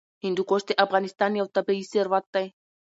[0.23, 2.47] هندوکش د افغانستان یو طبعي ثروت دی.